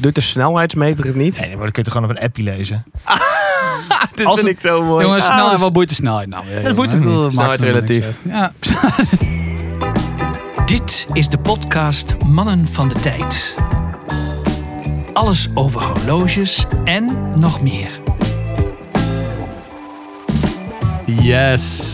[0.00, 1.40] Doet de snelheidsmeter het niet?
[1.40, 2.84] Nee, maar dat kun je toch gewoon op een appie lezen.
[4.14, 5.04] Dit Als vind het- ik zo mooi.
[5.04, 6.44] Jongens, Ah, snelheid, wat boeit de snelheid nou?
[6.48, 7.22] Ja, dat boeit jongen, hem niet.
[7.36, 8.04] dat maakt Snelheid niks relatief.
[8.32, 8.68] uit.
[8.72, 10.64] Ja.
[10.66, 13.56] Dit is de podcast Mannen van de Tijd.
[15.12, 17.88] Alles over horloges en nog meer.
[21.06, 21.92] Yes.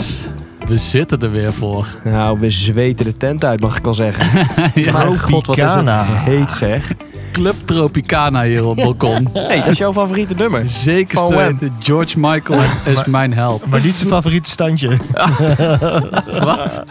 [0.67, 1.87] We zitten er weer voor.
[2.05, 4.47] Nou, we zweten de tent uit, mag ik wel zeggen.
[4.83, 4.93] Ja.
[4.93, 6.05] Mijn god, wat is het Tropicana.
[6.05, 6.93] heet zeg.
[7.37, 9.29] Club Tropicana hier op het balkon.
[9.49, 10.67] hey, dat is jouw favoriete nummer.
[10.67, 11.77] Zeker Van weten.
[11.79, 13.67] George Michael is mijn held.
[13.67, 14.89] Maar niet zijn favoriete standje.
[16.45, 16.83] Wat?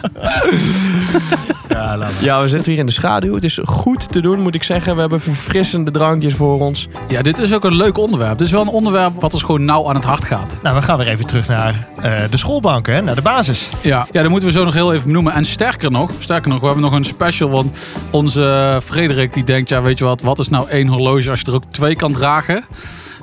[1.68, 2.24] Ja, laat maar.
[2.24, 3.34] Ja, we zitten hier in de schaduw.
[3.34, 4.94] Het is goed te doen, moet ik zeggen.
[4.94, 6.88] We hebben verfrissende drankjes voor ons.
[7.08, 8.38] Ja, dit is ook een leuk onderwerp.
[8.38, 10.58] Dit is wel een onderwerp wat ons gewoon nauw aan het hart gaat.
[10.62, 13.02] Nou, we gaan weer even terug naar eh, de schoolbanken, hè?
[13.02, 13.68] naar de basis.
[13.82, 14.06] Ja.
[14.12, 15.32] ja, dat moeten we zo nog heel even benoemen.
[15.32, 17.50] En sterker nog, sterker nog, we hebben nog een special.
[17.50, 17.76] Want
[18.10, 21.46] onze Frederik die denkt, ja weet je wat, wat is nou één horloge als je
[21.46, 22.64] er ook twee kan dragen?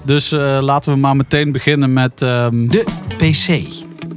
[0.05, 2.21] Dus eh, laten we maar meteen beginnen met...
[2.21, 2.83] ehm, De
[3.17, 3.47] PC.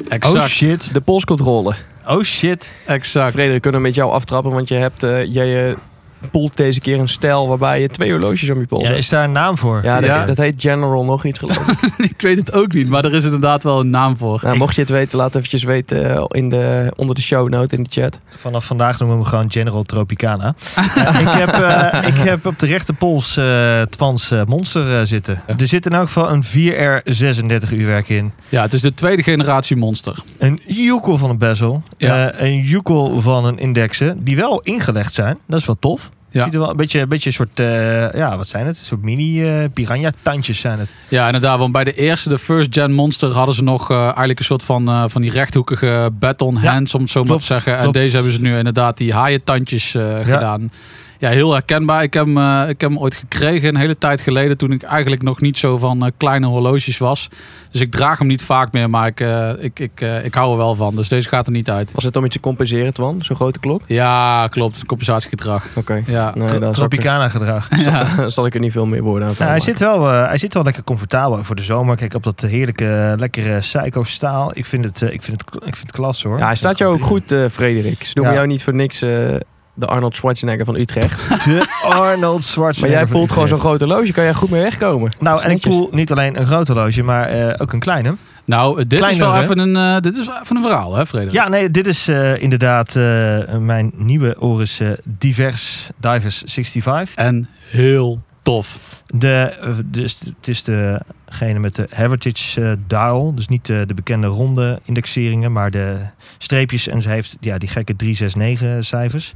[0.09, 0.37] exact.
[0.37, 0.93] Oh shit.
[0.93, 1.75] De polscontrole.
[2.09, 2.73] Oh shit.
[2.87, 3.33] Exact.
[3.33, 4.53] Frederik, kunnen we met jou aftrappen?
[4.53, 5.75] Want je hebt, eh, jij
[6.21, 8.99] eh, poelt deze keer een stijl waarbij je twee horloges om je pols Ja, hebt.
[9.01, 9.81] is daar een naam voor?
[9.85, 10.25] Ja, dat, Ja.
[10.25, 11.93] dat heet General nog iets geloof ik.
[12.11, 14.41] ik weet het ook niet, maar er is inderdaad wel een naam voor.
[14.43, 17.77] nou, mocht je het weten, laat eventjes weten eh, in de, onder de show note
[17.77, 18.19] in de chat.
[18.35, 20.55] Vanaf vandaag noemen we hem gewoon General Tropicana.
[20.95, 25.41] Ja, ik, heb, eh, ik heb op de rechterpols eh Twans eh, Monster eh, zitten.
[25.47, 25.55] Ja.
[25.59, 28.33] Er zit in elk geval een 4R 36 uurwerk in.
[28.49, 30.19] Ja, het is de tweede generatie monster.
[30.39, 31.83] Een joekel van een bezel.
[31.99, 32.31] Ja.
[32.31, 34.25] eh, een joekel van een indexen.
[34.25, 35.39] Die wel ingelegd zijn.
[35.47, 36.11] Dat is wel tof.
[36.37, 36.45] Ja.
[36.45, 38.79] Ziet er wel een beetje, een beetje een soort, eh, ja, wat zijn het?
[38.79, 40.95] Een soort mini eh, piranha tandjes zijn het.
[41.09, 41.59] Ja, inderdaad.
[41.59, 44.63] Want bij de eerste, de first gen monster, hadden ze nog eh, eigenlijk een soort
[44.63, 47.73] van, van die rechthoekige baton Ja, hands, om het zo maar te zeggen.
[47.73, 47.95] En klopt.
[47.95, 50.71] deze hebben ze nu inderdaad die haaientandjes eh gedaan.
[51.19, 52.03] Ja, heel herkenbaar.
[52.03, 54.83] Ik heb, hem, eh, ik heb hem ooit gekregen een hele tijd geleden toen ik
[54.83, 57.29] eigenlijk nog niet zo van eh, kleine horloges was.
[57.71, 60.51] Dus ik draag hem niet vaak meer, maar ik, eh, ik, ik, eh, ik hou
[60.51, 60.97] er wel van.
[60.97, 61.93] Dus deze gaat er niet uit.
[61.93, 63.19] Was het om iets te compenseren, Twan?
[63.23, 63.83] Zo'n grote klok?
[63.87, 64.87] Ja, klopt.
[64.87, 65.65] Compensatiegedrag.
[65.75, 66.03] Oké.
[66.07, 66.33] Ja.
[66.35, 67.69] Nee, Tropicana gedrag.
[67.89, 68.29] ja.
[68.29, 70.55] zal ik er niet veel meer woorden aan Ja, hij, zit wel, eh, hij zit
[70.55, 71.97] wel lekker comfortabel voor de zomer.
[71.97, 74.51] Kijk op dat heerlijke, lekkere Psycho staal.
[74.55, 76.39] Ik vind het, eh, ik vind het, ik vind het klasse hoor.
[76.39, 78.05] Ja, hij staat jou ook goed, Frederik.
[78.05, 78.39] Ze noemen Ja.
[78.39, 79.35] jou niet voor niks eh,
[79.77, 81.29] de Arnold Schwarzenegger van Utrecht.
[81.45, 82.81] De Arnold Schwarzenegger.
[82.81, 84.13] Maar jij van poelt gewoon zo'n groot horloge.
[84.13, 85.11] Kan jij goed mee wegkomen?
[85.19, 88.15] Nou, en ik poel niet alleen een groot horloge, maar eh, ook een kleine.
[88.45, 89.43] Nou, dit is, wel hè?
[89.43, 91.35] even een, eh, dit is wel even een verhaal, hè, Frederik?
[91.35, 97.15] Ja, nee, dit is eh, inderdaad eh, mijn nieuwe Oris eh, Divers Divers 65.
[97.15, 98.79] En heel tof.
[99.07, 103.35] De, eh, dus het is degene met de Heritage eh, dial.
[103.35, 105.97] Dus niet eh, de bekende ronde indexeringen, maar de
[106.39, 106.89] streepjes.
[106.89, 109.33] En ze heeft ja, die gekke 369 cijfers.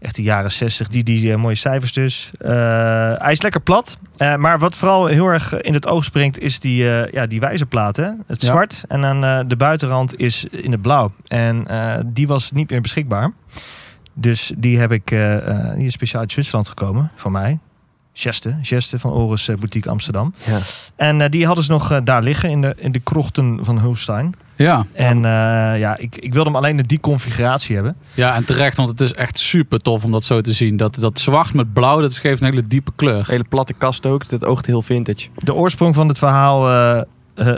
[0.00, 2.30] Echt de jaren 60, die, die eh, mooie cijfers dus.
[2.38, 2.50] Eh,
[3.18, 3.98] hij is lekker plat.
[4.16, 7.96] Eh, maar wat vooral heel erg in het oog springt, is die, ja, die wijzerplaat.
[7.96, 8.08] Hè?
[8.26, 8.48] Het Ja.
[8.50, 8.84] zwart.
[8.88, 11.12] En eh, de buitenrand is in het blauw.
[11.26, 11.66] En
[12.06, 13.32] die was niet meer beschikbaar.
[14.14, 17.58] Dus die heb ik, eh, die is speciaal uit Zwitserland gekomen, voor mij.
[18.12, 20.34] Geste, Geste van Oris eh, Boutique Amsterdam.
[20.46, 20.58] Ja.
[20.96, 23.78] En eh, die hadden ze nog eh, daar liggen in de, in de krochten van
[23.78, 24.34] Holstein.
[24.56, 24.86] Ja.
[24.92, 27.96] En eh, ja, ik, ik wilde hem alleen in die configuratie hebben.
[28.14, 30.76] ja, en terecht, want het is echt super tof om dat zo te zien.
[30.76, 33.24] Dat, dat zwart met blauw, dat geeft een hele diepe kleur.
[33.26, 34.28] Hele platte kast ook.
[34.28, 35.28] Dat oogt heel vintage.
[35.34, 37.04] De oorsprong van het verhaal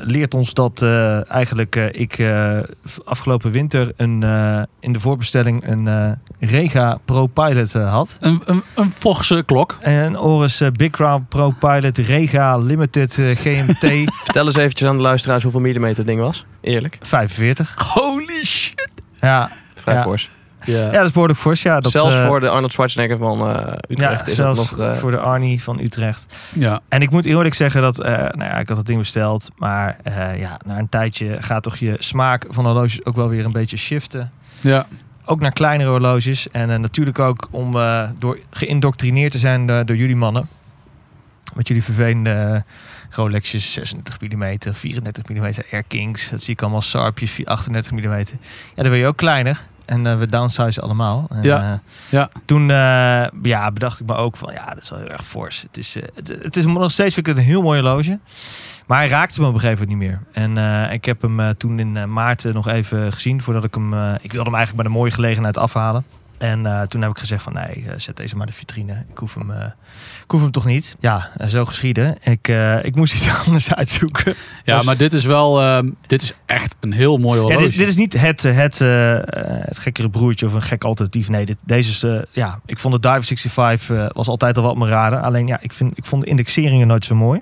[0.05, 2.59] leert ons dat eh, eigenlijk eh, ik eh,
[3.05, 6.11] afgelopen winter een, eh, in de voorbestelling een eh,
[6.51, 8.17] Rega Pro Pilot eh, had.
[8.21, 9.77] Een, een, een klok.
[9.81, 14.89] En een Oris eh, Big Crown Pro Pilot Rega Limited eh, GMT Vertel eens eventjes
[14.89, 16.47] aan de luisteraars hoeveel millimeter het ding was.
[16.61, 16.99] Eerlijk.
[17.01, 17.75] 45.
[17.95, 18.91] Holy shit.
[19.21, 20.03] Ja, Vrij Ja.
[20.03, 20.31] fors.
[20.65, 20.85] Ja.
[20.85, 21.63] ja dat is behoorlijk fors.
[21.63, 24.79] Ja, dat, Zelfs eh, voor de Arnold Schwarzenegger van eh, Utrecht ja, is zelfs het
[24.79, 24.89] nog...
[24.89, 26.27] eh, voor de Arnie van Utrecht.
[26.53, 26.81] ja.
[26.89, 29.97] En ik moet eerlijk zeggen dat, eh, nou ja, ik had het ding besteld, maar
[30.03, 33.53] eh, ja, na een tijdje gaat toch je smaak van horloges ook wel weer een
[33.53, 34.33] beetje shiften.
[34.61, 34.87] ja.
[35.25, 40.17] Ook naar kleinere horloges en natuurlijk ook om eh, door geïndoctrineerd te zijn door jullie
[40.17, 40.49] mannen.
[41.55, 42.65] Met jullie vervelende
[43.11, 48.17] Rolexjes 36 mm, 34 mm Air Kings, dat zie ik allemaal Sarpjes 38 mm.
[48.75, 49.61] Ja, dan wil je ook kleiner.
[49.85, 51.27] En eh, we downsize allemaal.
[51.31, 51.73] En, Ja.
[51.73, 52.29] eh, Ja.
[52.45, 55.63] Toen eh, ja, bedacht ik me ook van, ja, dat is wel heel erg fors.
[55.63, 58.19] Het is, het, het is nog steeds vind ik het een heel mooi horloge.
[58.87, 60.45] Maar hij raakte me op een gegeven moment niet meer.
[60.57, 63.93] En ik heb hem toen in maart nog even gezien voordat ik hem...
[64.15, 66.05] ik wilde hem eigenlijk bij een mooie gelegenheid afhalen.
[66.43, 69.05] En eh, toen heb ik gezegd van nee, eh, zet deze maar de vitrine.
[69.11, 69.65] Ik hoef hem, eh,
[70.25, 70.97] ik hoef hem toch niet.
[71.01, 72.17] Ja, zo geschieden.
[72.23, 74.35] Ik, eh, ik moest iets anders uitzoeken.
[74.65, 77.63] Ja, Was- maar dit is wel, ehm, dit is echt een heel mooi Ja, horloge.
[77.63, 78.79] dit, is- dit is niet het, het,
[79.69, 81.29] het gekkere broertje of een gek alternatief.
[81.29, 84.63] Nee, dit, deze is, eh, ja, ik vond de Diver 65 eh, was altijd al
[84.63, 85.21] wat mijn radar.
[85.23, 87.41] Alleen ja, ik, vind, ik vond de indexeringen nooit zo mooi.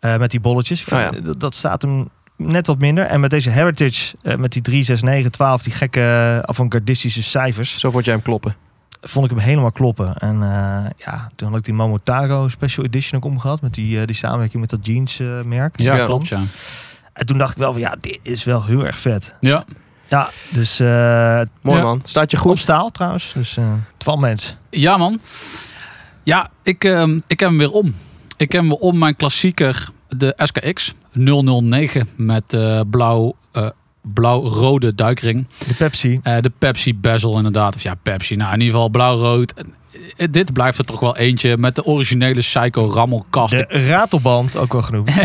[0.00, 0.80] Eh, met die bolletjes.
[0.80, 1.20] Ik vind, Oh ja.
[1.24, 2.08] dat, dat staat hem
[2.40, 3.04] net wat minder.
[3.06, 7.78] En met deze Heritage, eh, met die 3, 6, 9, 12, die gekke avant-gardistische cijfers,
[7.78, 8.54] Zo vond jij hem kloppen.
[9.00, 10.16] vond ik hem helemaal kloppen.
[10.16, 13.60] En eh, ja, toen had ik die Momotaro Special Edition ook omgehad.
[13.60, 15.80] Met die, eh, die samenwerking met dat jeans eh, merk.
[15.80, 16.04] ja, Ja.
[16.04, 16.40] klopt, ja.
[17.12, 19.34] En toen dacht ik wel van ja, dit is wel heel erg vet.
[19.40, 19.64] Ja,
[20.08, 21.84] Ja, dus eh, Mooi Ja.
[21.84, 22.00] man.
[22.04, 22.58] Staat je Goed goed?
[22.60, 23.32] staal trouwens.
[23.34, 23.64] Dus eh
[23.96, 24.56] 12 mensen.
[24.70, 25.20] ja man.
[26.22, 27.94] Ja, ik, ehm, ik heb hem weer om.
[28.36, 33.68] Ik heb hem weer om mijn klassieker, de SKX 009 met eh, blauw, eh,
[34.00, 35.46] blauw-rode duikring.
[35.58, 36.20] De Pepsi.
[36.22, 37.74] Eh, de Pepsi bezel inderdaad.
[37.74, 38.36] Of ja, Pepsi.
[38.36, 39.54] Nou, in ieder geval blauw-rood.
[40.30, 43.56] Dit blijft er toch wel eentje met de originele Psycho rammelkast.
[43.56, 45.10] De ratelband, ook wel genoemd.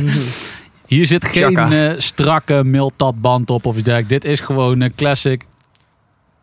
[0.90, 4.12] Hier zit geen eh, strakke miltatband op of iets dergelijks.
[4.12, 5.44] Dit is gewoon een classic.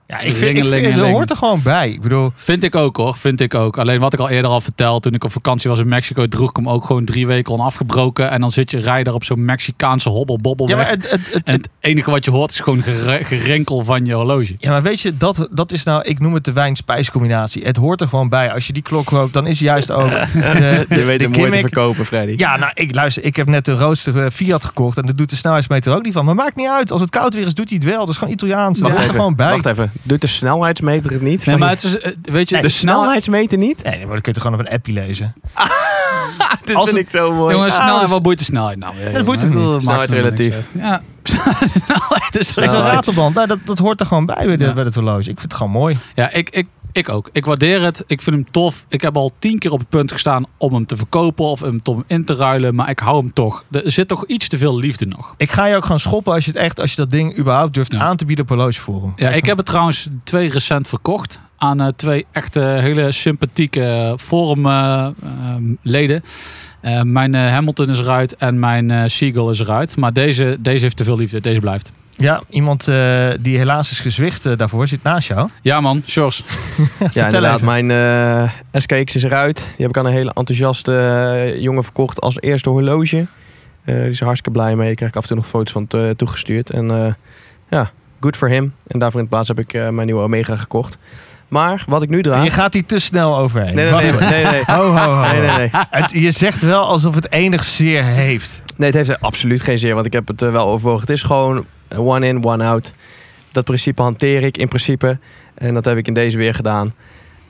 [0.07, 1.13] Ja, ik vind, ik vind het Ringelingeling.
[1.13, 1.89] hoort er gewoon bij.
[1.89, 3.77] Ik bedoel, Vind ik ook hoor, vind ik ook.
[3.77, 6.49] Alleen wat ik al eerder al verteld, toen ik op vakantie was in Mexico, droeg
[6.49, 8.29] ik hem ook gewoon drie weken onafgebroken.
[8.29, 11.69] En dan zit je rijder op zo'n Mexicaanse hobbelbobbel ja, het, het, het, En het
[11.79, 12.83] enige wat je hoort is gewoon
[13.23, 14.55] gerenkel van je horloge.
[14.59, 17.63] ja, maar weet je, dat, dat is nou, ik noem het de wijn-spijs combinatie.
[17.63, 18.53] Het hoort er gewoon bij.
[18.53, 20.27] Als je die klok koopt, dan is juist ook de,
[20.89, 22.33] de, Je weet hem mooi te verkopen, Freddy.
[22.37, 25.29] Ja, nou, ik luister, ik heb net de roadster eh, Fiat gekocht en dat doet
[25.29, 26.25] de snelheidsmeter ook niet van.
[26.25, 26.91] Maar maakt niet uit.
[26.91, 27.99] Als het koud weer is, doet hij het wel.
[27.99, 28.79] Dat is gewoon Italiaans.
[28.79, 29.51] Dat hoort er gewoon bij.
[29.51, 29.91] Wacht even.
[30.03, 31.45] Doet de snelheidsmeter het niet?
[31.45, 32.73] Nee, maar het is, eh, weet je, Nee, de de snelheid...
[32.73, 33.83] snelheidsmeter niet?
[33.83, 35.33] Nee, maar dan kun je het gewoon op een appje lezen.
[36.65, 37.53] Dit Als vind het- ik zo mooi.
[37.55, 38.93] Jongens, Ah, snelheid, dus- wat boeit de snelheid nou?
[38.99, 39.81] Ja, dat boeit niet.
[39.81, 40.57] Snelheid relatief.
[40.71, 42.93] Ja, snelheid is is een Snelheid.
[42.93, 43.35] ratelband.
[43.35, 45.19] Nou, dat, dat hoort er gewoon bij bij, de, bij het horloge.
[45.19, 45.97] Ik vind het gewoon mooi.
[46.15, 47.29] Ja, ik, ik, ik ook.
[47.31, 48.03] Ik waardeer het.
[48.07, 48.85] Ik vind hem tof.
[48.89, 51.79] Ik heb al tien keer op het punt gestaan om hem te verkopen of hem
[51.83, 52.75] om in te ruilen.
[52.75, 53.63] Maar ik hou hem toch.
[53.71, 55.33] Er zit toch iets te veel liefde nog.
[55.37, 57.73] Ik ga je ook gaan schoppen als je het echt, als je dat ding überhaupt
[57.73, 57.99] durft Ja.
[57.99, 59.13] aan te bieden op horlogeforum.
[59.15, 66.21] Ja, ik heb het trouwens twee recent verkocht aan eh, twee echte hele sympathieke forumleden.
[66.81, 69.95] Eh mijn eh, Hamilton is eruit en mijn eh Seagull is eruit.
[69.95, 71.41] Maar deze, deze heeft te veel liefde.
[71.41, 71.91] Deze blijft.
[72.17, 75.49] Ja, iemand eh, die helaas is gezwicht eh, daarvoor zit naast jou.
[75.61, 76.43] Ja man, Sjors.
[77.13, 77.53] Ja, inderdaad.
[77.61, 77.65] even.
[77.65, 78.49] Mijn eh,
[78.81, 79.57] SKX is eruit.
[79.57, 83.25] Die heb ik aan een hele enthousiaste jongen verkocht als eerste horloge.
[83.83, 84.85] Eh, die is er hartstikke blij mee.
[84.85, 86.69] Daar krijg ik af en toe nog foto's van to- toegestuurd.
[86.69, 87.13] En eh,
[87.69, 88.73] ja, good for him.
[88.87, 90.97] En daarvoor in de plaats heb ik eh, mijn nieuwe Omega gekocht.
[91.47, 92.43] Maar wat ik nu draag...
[92.43, 93.75] Je gaat hier te snel overheen.
[93.75, 94.19] Nee, nee, nee.
[94.29, 94.63] Nee, nee.
[94.65, 95.21] Ho, ho, ho.
[95.31, 95.69] Nee, nee, nee.
[95.89, 98.61] Het, je zegt wel alsof het enig zeer heeft.
[98.77, 101.01] Nee, het heeft absoluut geen zin, want ik heb het wel overwogen.
[101.01, 102.93] Het is gewoon one in, one out.
[103.51, 105.17] Dat principe hanteer ik in principe.
[105.55, 106.93] En dat heb ik in deze weer gedaan.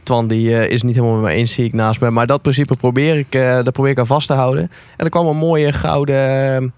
[0.04, 2.10] Twan die eh, is niet helemaal met me eens, zie ik naast me.
[2.10, 4.72] Maar dat principe probeer ik, eh daar probeer ik aan vast te houden.
[4.98, 6.74] En er kwam een mooie gouden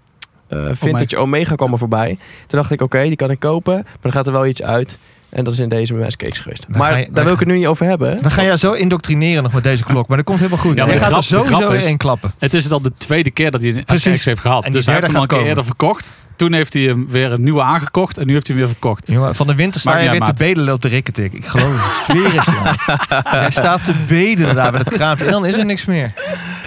[0.47, 2.17] eh, vintage Omega kwam er voorbij.
[2.47, 3.73] Toen dacht ik, oké, die kan ik kopen.
[3.73, 4.97] Maar dan gaat er wel iets uit.
[5.29, 6.65] En dat is in deze SKX geweest.
[6.69, 8.21] Dan maar je- daar dan wil ik het nu niet over hebben.
[8.21, 10.07] Dan ga je zo indoctrineren nog met deze klok.
[10.07, 10.77] Maar dat komt helemaal goed.
[10.77, 12.31] Ja, maar gaat er grap- sowieso in klappen.
[12.39, 13.99] Het is al de tweede keer dat hij een.
[13.99, 14.63] SKX heeft gehad.
[14.63, 16.15] En dus hij heeft hem al een keer eerder verkocht.
[16.39, 18.17] Toen heeft hij hem weer een nieuwe aangekocht.
[18.17, 19.07] En nu heeft hij hem weer verkocht.
[19.07, 21.33] Jongen, van de winter sta je weer uit, te bedelen op de rikketik.
[21.33, 22.17] Ik geloof het.
[22.17, 23.31] Zweer het je.
[23.31, 25.25] Jij staat te bedelen daar bij het kraampje.
[25.25, 26.13] En dan is er niks meer.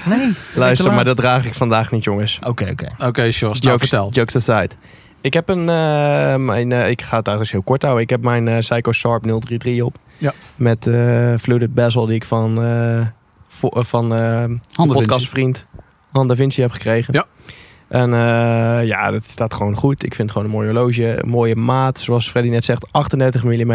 [0.04, 0.32] Nee.
[0.54, 2.38] Luister, maar dat draag ik vandaag niet, jongens.
[2.42, 2.88] Oké, oké.
[2.98, 3.60] Oké, Sjors.
[3.60, 4.10] Nou, Jokes, vertel.
[4.12, 4.70] jokes aside.
[5.20, 8.02] Ik heb een, eh, mijn, eh, ik ga het eigenlijk heel kort houden.
[8.02, 9.96] Ik heb mijn eh, Psycho Sharp 033 op.
[10.18, 10.32] Ja.
[10.56, 12.54] Met eh fluted bezel die ik van,
[13.72, 14.44] van eh
[14.86, 15.66] de podcastvriend
[16.10, 17.14] Han Da Vinci heb gekregen.
[17.14, 17.24] Ja.
[17.92, 20.04] En eh, ja, dat staat gewoon goed.
[20.04, 21.22] Ik vind het gewoon een mooi horloge.
[21.22, 23.70] Een mooie maat, zoals Freddy net zegt, 38 mm.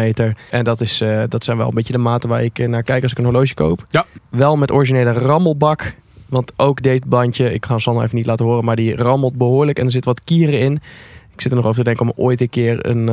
[0.50, 2.82] En dat, is, eh, dat zijn wel een beetje de maten waar ik eh, naar
[2.82, 3.84] kijk als ik een horloge koop.
[3.88, 4.04] Ja.
[4.28, 5.94] Wel met originele rammelbak.
[6.26, 9.78] Want ook dit bandje, ik ga Sander even niet laten horen, maar die rammelt behoorlijk
[9.78, 10.72] en er zitten wat kieren in.
[11.32, 13.08] Ik zit er nog over te denken om ooit een keer een,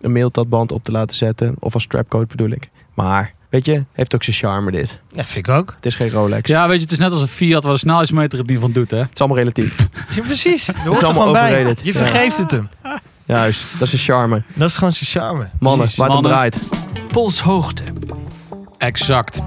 [0.00, 1.54] een mailtatband op te laten zetten.
[1.58, 2.70] Of als strapcode bedoel ik.
[2.94, 4.98] Maar, weet je, heeft ook zijn charme dit.
[5.12, 5.72] Ja, vind ik ook.
[5.76, 6.48] Het is geen Rolex.
[6.50, 8.72] Ja, weet je, het is net als een Fiat waar de snelheidsmeter het niet van
[8.72, 8.98] doet, hè?
[8.98, 9.76] Het is allemaal relatief.
[10.16, 10.66] Ja, precies.
[10.66, 11.80] Je hoort er allemaal overrated.
[11.84, 11.98] Je Ja.
[11.98, 12.68] vergeeft het hem.
[13.26, 14.42] Juist, dat is zijn charme.
[14.54, 15.48] Dat is gewoon zijn charme.
[15.58, 15.96] Mannen, Precies.
[15.98, 16.58] waar het om draait.
[17.10, 17.82] Polshoogte.
[18.78, 19.40] Exact.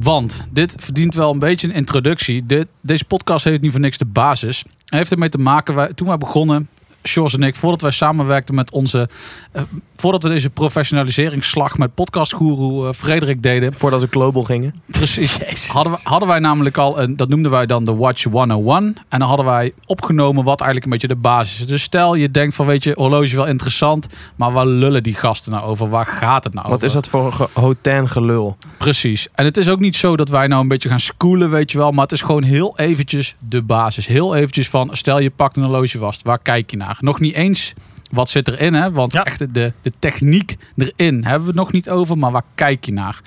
[0.00, 2.46] Want dit verdient wel een beetje een introductie.
[2.46, 4.64] Dit, deze podcast heeft niet voor niks de basis.
[4.84, 6.68] Hij heeft ermee te maken, wij, toen wij begonnen,
[7.06, 9.08] Sjors en ik, voordat wij samenwerkten met onze...
[9.52, 9.62] eh,
[9.96, 13.74] voordat we deze professionaliseringsslag met podcastguru eh, Frederik deden...
[13.74, 14.74] Voordat we global gingen.
[14.86, 15.66] Precies.
[15.68, 18.96] Hadden, we, hadden wij namelijk al, een, dat noemden wij dan de Watch 101.
[19.08, 21.66] En dan hadden wij opgenomen wat eigenlijk een beetje de basis is.
[21.66, 24.06] Dus stel je denkt van, weet je, horloge is wel interessant.
[24.36, 25.88] Maar waar lullen die gasten nou over?
[25.88, 26.86] Waar gaat het nou Wat over?
[26.86, 28.56] is dat voor hotel gelul?
[28.76, 29.28] Precies.
[29.34, 31.78] En het is ook niet zo dat wij nou een beetje gaan schoolen, weet je
[31.78, 31.90] wel.
[31.90, 34.06] Maar het is gewoon heel eventjes de basis.
[34.06, 36.22] Heel eventjes van, stel je pakt een horloge vast.
[36.22, 36.95] Waar kijk je naar?
[37.00, 37.74] Nog niet eens
[38.12, 38.92] wat zit erin, hè?
[38.92, 39.24] Want Ja.
[39.24, 42.18] echt de, de techniek erin hebben we het nog niet over.
[42.18, 43.20] Maar waar kijk je naar?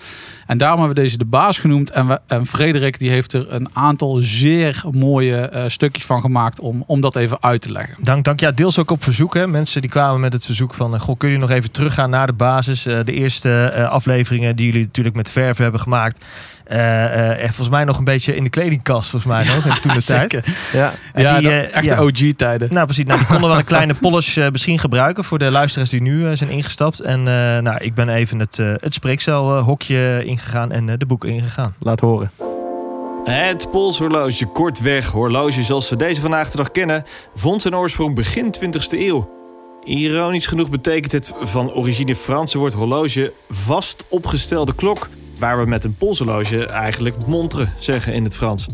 [0.47, 1.89] En daarom hebben we deze de baas genoemd.
[1.91, 6.59] En, we, en Frederik die heeft er een aantal zeer mooie eh, stukjes van gemaakt
[6.59, 7.95] om, om dat even uit te leggen.
[8.03, 8.39] Dank, dank.
[8.39, 9.33] Ja, deels ook op verzoek.
[9.33, 9.47] Hè.
[9.47, 10.93] Mensen die kwamen met het verzoek van...
[10.93, 12.85] eh, Goh, kun je nog even teruggaan naar de basis?
[12.85, 16.25] Eh, de eerste afleveringen die jullie natuurlijk met verven hebben gemaakt.
[16.69, 19.65] Eh, eh, echt volgens mij nog een beetje in de kledingkast, volgens mij nog.
[19.65, 20.41] in toen de tijd.
[20.73, 21.95] Ja, En ja, die, dat- eh, echt ja.
[21.95, 22.73] de OG-tijden.
[22.73, 23.05] Nou, precies.
[23.05, 26.35] Nou, die konden wel een kleine polish eh, misschien gebruiken voor de luisteraars die nu
[26.35, 26.99] zijn ingestapt.
[26.99, 31.29] En eh, nou, ik ben even het, eh het spreekcelhokje ingegaan en eh, de boeken
[31.29, 31.73] ingegaan.
[31.79, 32.31] laat horen.
[33.23, 37.03] Het polshorloge, kortweg horloge zoals we deze vandaag de dag kennen,
[37.35, 39.29] vond zijn oorsprong begin 20e eeuw.
[39.83, 45.09] Ironisch genoeg betekent het van origine Franse woord horloge vast opgestelde klok,
[45.39, 48.67] waar we met een polshorloge eigenlijk montre zeggen in het Frans.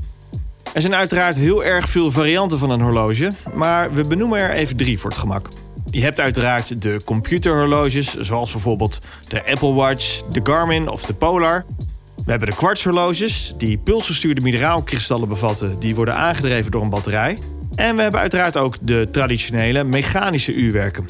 [0.73, 4.77] Er zijn uiteraard heel erg veel varianten van een horloge, maar we benoemen er even
[4.77, 5.49] drie voor het gemak.
[5.89, 11.65] Je hebt uiteraard de computerhorloges, zoals bijvoorbeeld de Apple Watch, de Garmin of de Polar.
[12.15, 17.39] We hebben de kwartshorloges, die pulsgestuurde mineraalkristallen bevatten, die worden aangedreven door een batterij.
[17.75, 21.07] En we hebben uiteraard ook de traditionele mechanische uurwerken.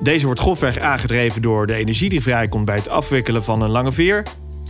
[0.00, 3.92] Deze wordt grofweg aangedreven door de energie die vrijkomt bij het afwikkelen van een lange
[3.92, 4.22] veer.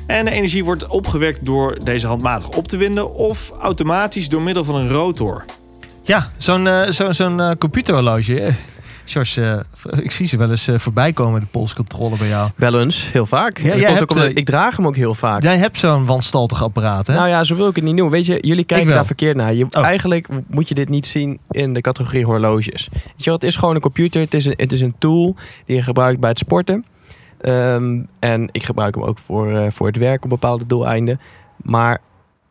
[0.07, 4.65] En de energie wordt opgewekt door deze handmatig op te winden of automatisch door middel
[4.65, 5.45] van een rotor.
[6.03, 8.53] Ja, zo'n eh, zo, zo'n eh, computerhorloge.
[9.05, 12.51] George, eh, ik zie ze wel eens eh, voorbij komen, de polscontrole bij jou.
[12.57, 13.59] Wel eens, heel vaak.
[13.59, 15.43] Ja, En dat jij komt hebt, ook omdat- ik draag hem ook heel vaak.
[15.43, 17.15] Jij hebt zo'n wanstaltig apparaat, hè?
[17.15, 18.13] Nou ja, zo wil ik het niet noemen.
[18.13, 19.55] Weet je, jullie kijken daar verkeerd naar.
[19.55, 19.85] Je, Oh.
[19.85, 22.89] Eigenlijk moet je dit niet zien in de categorie horloges.
[22.93, 24.21] Weet je wel, het is gewoon een computer.
[24.21, 25.37] Het is een, het is een tool
[25.67, 26.85] die je gebruikt bij het sporten.
[27.47, 31.21] Ehm, en ik gebruik hem ook voor, eh, voor het werk op bepaalde doeleinden.
[31.63, 32.01] Maar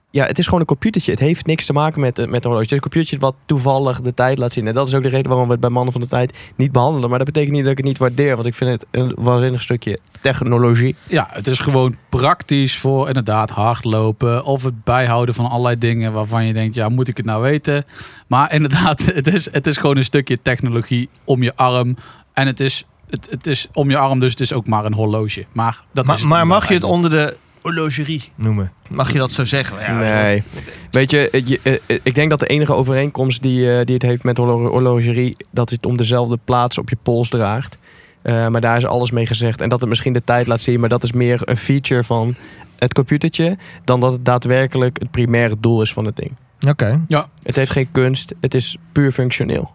[0.10, 1.12] ja, het is gewoon een computertje.
[1.12, 2.62] Het heeft niks te maken met, eh, met een horloge.
[2.62, 4.68] Het is een computertje wat toevallig de tijd laat zien.
[4.68, 6.72] En dat is ook de reden waarom we het bij Mannen van de Tijd niet
[6.72, 7.10] behandelen.
[7.10, 8.36] Maar dat betekent niet dat ik het niet waardeer.
[8.36, 10.96] Want ik vind het een waanzinnig stukje technologie.
[11.08, 16.46] Ja, het is gewoon praktisch voor inderdaad hardlopen of het bijhouden van allerlei dingen waarvan
[16.46, 17.84] je denkt, ja, moet ik het nou weten?
[18.28, 21.96] Maar inderdaad, het is, het is gewoon een stukje technologie om je arm.
[22.34, 24.94] En het is, het, het is om je arm, dus het is ook maar een
[24.94, 25.46] horloge.
[25.52, 28.72] Maar, dat maar is het maar dan mag je het onder de horlogerie noemen?
[28.90, 29.80] Mag je dat zo zeggen?
[29.80, 30.44] Ja, nee.
[30.90, 34.04] Weet je, eh, je, eh, ik denk dat de enige overeenkomst die, eh, die het
[34.04, 35.36] heeft met horlo- horlogerie...
[35.52, 37.78] dat het om dezelfde plaats op je pols draagt.
[38.22, 39.62] Eh, maar daar is alles mee gezegd.
[39.62, 40.80] En dat het misschien de tijd laat zien...
[40.80, 42.36] maar dat is meer een feature van
[42.78, 43.58] het computertje...
[43.84, 46.32] dan dat het daadwerkelijk het primaire doel is van het ding.
[46.68, 47.02] Oké.
[47.44, 49.74] Het heeft geen kunst, het is puur functioneel.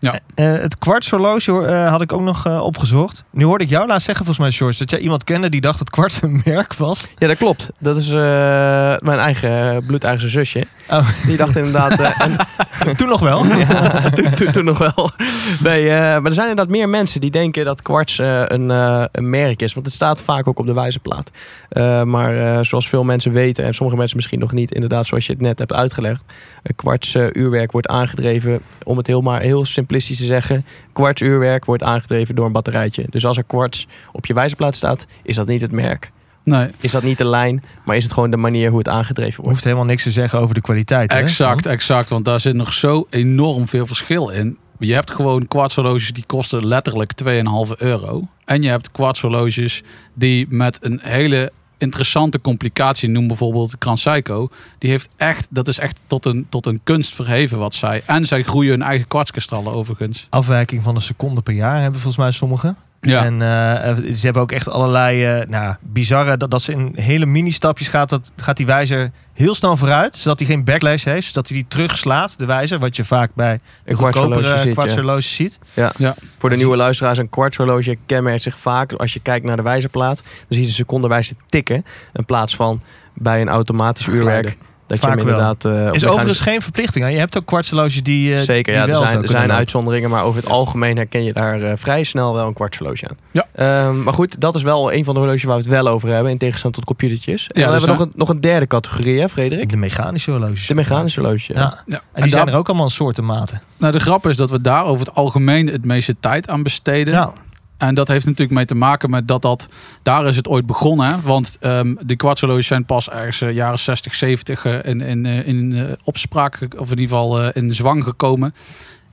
[0.00, 3.24] Eh, het kwartshorloge eh, had ik ook nog eh, opgezocht.
[3.30, 5.78] Nu hoorde ik jou laatst zeggen, volgens mij, George, dat jij iemand kende die dacht
[5.78, 7.06] dat kwarts een merk was.
[7.18, 7.70] Ja, dat klopt.
[7.78, 8.14] Dat is eh,
[8.98, 10.66] mijn eigen eh, bloedeigen zusje.
[10.90, 11.08] Oh.
[11.26, 11.98] Die dacht inderdaad...
[12.00, 12.36] eh, en,
[12.96, 13.44] Toen nog wel.
[13.60, 15.10] Ja, toen, toen, toen nog wel.
[15.62, 19.04] Nee, eh, maar er zijn inderdaad meer mensen die denken dat kwarts eh, een, eh,
[19.12, 19.74] een merk is.
[19.74, 21.30] Want het staat vaak ook op de wijzerplaat.
[21.68, 25.26] Eh, maar eh, zoals veel mensen weten, en sommige mensen misschien nog niet, inderdaad, zoals
[25.26, 26.24] je het net hebt uitgelegd.
[26.62, 30.64] Een kwarts eh, uurwerk wordt aangedreven, om het heel maar heel simplistisch te zeggen.
[30.92, 33.04] Kwarts uurwerk wordt aangedreven door een batterijtje.
[33.10, 36.10] Dus als er kwarts op je wijzerplaat staat, is dat niet het merk.
[36.44, 39.34] Nee, Is dat niet de lijn, maar is het gewoon de manier hoe het aangedreven
[39.36, 39.50] wordt.
[39.50, 41.12] Hoeft helemaal niks te zeggen over de kwaliteit.
[41.12, 41.18] hè?
[41.18, 42.08] exact, exact.
[42.08, 44.58] Want daar zit nog zo enorm veel verschil in.
[44.78, 47.30] Je hebt gewoon kwartshorloges die kosten letterlijk 2,5
[47.78, 48.28] euro.
[48.44, 49.82] En je hebt kwartshorloges
[50.14, 56.00] die met een hele interessante complicatie, noem bijvoorbeeld Kranseiko, die heeft echt, dat is echt
[56.06, 58.02] tot een, tot een kunst verheven wat zij.
[58.06, 60.26] En zij groeien hun eigen kwartskristallen overigens.
[60.30, 62.76] Afwijking van een seconde per jaar hebben volgens mij sommigen.
[63.00, 66.36] Ja, En eh, ze hebben ook echt allerlei eh, nou, bizarre...
[66.36, 70.16] Dat, dat ze in hele mini-stapjes gaat, dat, gaat die wijzer heel snel vooruit.
[70.16, 71.26] Zodat hij geen backlash heeft.
[71.26, 72.78] Zodat hij die terugslaat, de wijzer.
[72.78, 75.92] Wat je vaak bij Een goedkopere kwartshorloge ziet, ja.
[75.96, 76.14] ziet.
[76.38, 80.16] Voor de nieuwe luisteraars, een kwartshorloge kenmerkt zich vaak, als je kijkt naar de wijzerplaat,
[80.16, 81.84] dan zie je de secondenwijzer tikken.
[82.12, 82.82] In plaats van
[83.14, 84.56] bij een automatisch uurwerk
[84.90, 85.38] Dat Vaak je hem wel.
[85.54, 85.88] inderdaad...
[85.88, 87.04] eh, Is overigens geen verplichting.
[87.04, 87.10] hè?
[87.10, 89.56] Je hebt ook kwartshorloges die, eh, Zeker, die ja, er wel zijn, er zijn lopen.
[89.56, 93.16] uitzonderingen, maar over het algemeen herken je daar eh, vrij snel wel een kwartshorloge aan.
[93.30, 93.44] Ja.
[93.54, 96.08] Ehm, maar goed, dat is wel een van de horloges waar we het wel over
[96.08, 97.46] hebben, in tegenstelling tot computertjes.
[97.46, 99.68] En Ja, dan dus hebben we nog zijn- een, nog een derde categorie, hè, Frederik?
[99.70, 100.66] De mechanische horloges.
[100.66, 101.52] De mechanische horloge.
[101.54, 101.60] Ja.
[101.60, 101.74] Ja.
[101.86, 103.62] En die En zijn er ook allemaal in soorten maten.
[103.76, 107.30] Nou, de grap is dat we daar over het algemeen het meeste tijd aan besteden.
[107.80, 109.68] En dat heeft natuurlijk mee te maken met dat dat...
[110.02, 111.22] Daar is het ooit begonnen.
[111.22, 115.46] Want ehm de kwartshorloges zijn pas ergens eh, jaren 60, 70 eh, in, in, eh,
[115.46, 116.58] in eh, opspraak...
[116.76, 118.54] of in ieder geval in zwang gekomen.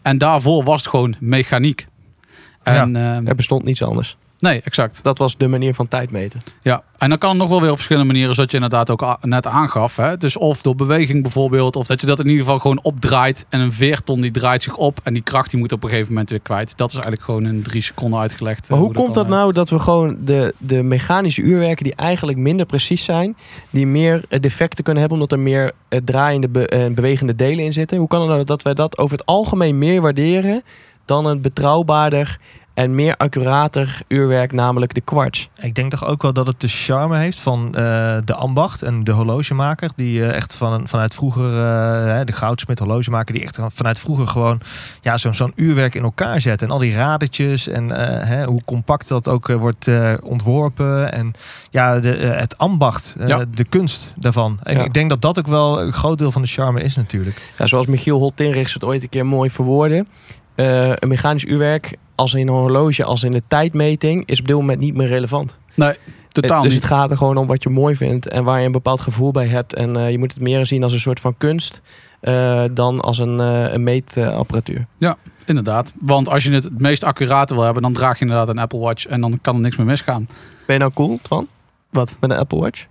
[0.01, 1.88] En daarvoor was het gewoon mechaniek.
[2.63, 4.17] En, ehm, Er bestond niets anders.
[4.39, 5.00] Nee, exact.
[5.03, 6.39] Dat was de manier van tijd meten.
[6.62, 9.17] Ja, en dan kan het nog wel weer op verschillende manieren, zoals je inderdaad ook
[9.22, 9.96] net aangaf.
[9.96, 10.17] Hè?
[10.17, 13.46] Dus of door beweging bijvoorbeeld, of dat je dat in ieder geval gewoon opdraait.
[13.50, 16.12] En een veerton die draait zich op en die kracht die moet op een gegeven
[16.12, 16.74] moment weer kwijt.
[16.77, 18.63] Dat is eigenlijk gewoon in drie seconden uitgelegd.
[18.63, 21.96] eh, Maar hoe komt dat eh, nou dat we gewoon de, de mechanische uurwerken die
[21.96, 23.38] eigenlijk minder precies zijn,
[23.70, 25.72] die meer eh, defecten kunnen hebben omdat er meer
[26.06, 27.98] draaiende be- en bewegende delen in zitten?
[27.98, 30.63] Hoe kan het nou dat wij dat over het algemeen meer waarderen
[31.06, 32.39] dan een betrouwbaarder
[32.77, 35.50] en meer accurater uurwerk, namelijk de kwarts?
[35.62, 39.03] Ik denk toch ook wel dat het de charme heeft van eh, de ambacht en
[39.03, 39.89] de horlogemaker.
[39.96, 44.62] Die eh, echt van, vanuit vroeger, eh, de goudsmit, horlogemaker, die echt vanuit vroeger gewoon
[45.01, 46.62] ja, zo'n zo'n uurwerk in elkaar zet.
[46.62, 47.89] En al die radertjes en
[48.27, 49.88] hè, hoe compact dat ook wordt
[50.24, 51.12] ontworpen.
[51.12, 51.34] En
[51.69, 53.46] ja, de, het ambacht, Ja.
[53.53, 54.60] de kunst daarvan.
[54.63, 54.84] En Ja.
[54.84, 57.53] ik denk dat dat ook wel een groot deel van de charme is natuurlijk.
[57.57, 60.05] Ja, zoals Michiel Holtinrichs het ooit een keer mooi verwoordde.
[60.55, 64.79] een mechanisch uurwerk, als in een horloge, als in de tijdmeting, is op dit moment
[64.79, 65.57] niet meer relevant.
[65.74, 65.93] Nee,
[66.31, 66.81] totaal dus niet.
[66.81, 69.31] het gaat er gewoon om wat je mooi vindt en waar je een bepaald gevoel
[69.31, 69.74] bij hebt.
[69.74, 71.81] En eh, je moet het meer zien als een soort van kunst
[72.19, 74.86] eh, dan als een, eh, een meetapparatuur.
[75.45, 75.93] Inderdaad.
[76.00, 78.79] Want als je het het meest accurate wil hebben, dan draag je inderdaad een Apple
[78.79, 80.27] Watch en dan kan er niks meer misgaan.
[80.65, 81.47] Ben je nou cool, Twan?
[81.89, 82.15] Wat?
[82.19, 82.86] Met een Apple Watch?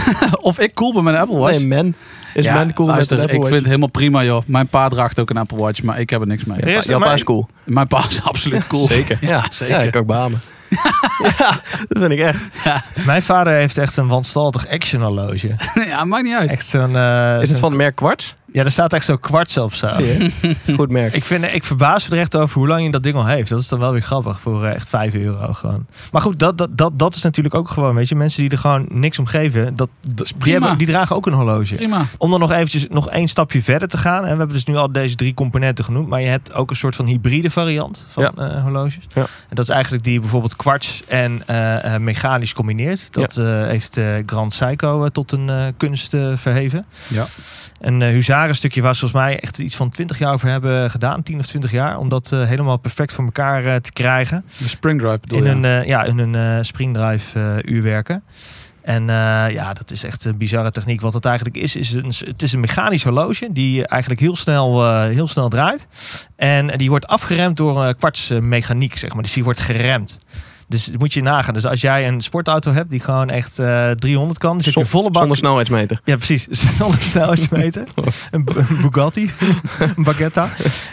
[0.48, 1.58] of ik cool ben met een Apple Watch.
[1.58, 1.94] Nee, man.
[2.34, 3.48] Is Ja, man cool luister, met een Apple ik Watch?
[3.48, 4.42] vind het helemaal prima joh.
[4.46, 6.58] Mijn pa draagt ook een Apple Watch, maar ik heb er niks mee.
[6.60, 7.48] Is- Jouw pa is cool.
[7.64, 8.88] Mijn pa is absoluut cool.
[8.88, 9.18] Zeker.
[9.20, 9.76] Ja, zeker.
[9.76, 10.40] Ja, ik ook beamen.
[11.38, 11.50] ja,
[11.88, 12.48] dat vind ik echt.
[13.06, 15.54] Mijn vader heeft echt een wanstaltig action horloge.
[15.86, 16.50] ja, maakt niet uit.
[16.50, 16.96] Echt zo'n...
[16.96, 18.34] eh, Is het van het merk Quartz?
[18.52, 19.88] Ja, er staat echt zo'n kwarts op zo.
[20.76, 21.14] Goed merk.
[21.14, 23.48] Ik, vind, ik verbaas me er echt over hoe lang je dat ding al heeft.
[23.48, 25.86] Dat is dan wel weer grappig voor eh, echt 5 euro gewoon.
[26.12, 28.58] Maar goed, dat, dat, dat, dat is natuurlijk ook gewoon, weet je, mensen die er
[28.58, 30.58] gewoon niks om geven, dat, dat- die, prima.
[30.58, 31.74] hebben, die dragen ook een horloge.
[31.74, 32.06] Prima.
[32.18, 34.16] Om dan nog eventjes nog één stapje verder te gaan.
[34.24, 36.08] En we hebben dus nu al deze drie componenten genoemd.
[36.08, 38.32] Maar je hebt ook een soort van hybride variant van Ja.
[38.48, 39.04] eh, horloges.
[39.14, 39.20] Ja.
[39.22, 43.12] En dat is eigenlijk die je bijvoorbeeld kwarts en eh, eh, mechanisch combineert.
[43.12, 46.86] Dat eh, heeft eh, Grand Seiko tot een eh, kunst verheven.
[47.08, 47.26] Ja.
[47.80, 48.08] Een uh,
[48.46, 51.22] waar ze volgens mij echt iets van 20 jaar over hebben gedaan.
[51.22, 51.98] 10 of 20 jaar.
[51.98, 54.44] Om dat eh, helemaal perfect voor elkaar eh, te krijgen.
[54.58, 58.22] De Spring Drive bedoel In een, eh, ja, in een springdrive uurwerken.
[58.82, 59.06] En
[59.52, 61.00] ja, dat is echt een bizarre techniek.
[61.00, 65.00] Wat het eigenlijk is, is een, het is een mechanisch horloge die eigenlijk heel snel,
[65.04, 65.86] heel snel draait.
[66.36, 69.22] En die wordt afgeremd door kwartsmechaniek, zeg maar.
[69.22, 70.18] Dus die wordt geremd.
[70.72, 71.54] Dus dat moet je nagaan.
[71.54, 74.82] Dus als jij een sportauto hebt die gewoon echt eh 300 kan, dus heb Zon-
[74.82, 75.16] je volle bak.
[75.20, 76.00] Zonder snelheidsmeter.
[76.04, 76.46] Ja, precies.
[76.78, 77.84] Zonder snelheidsmeter.
[78.30, 79.30] een, Bu- een Bugatti.
[79.96, 80.48] een Baguetta.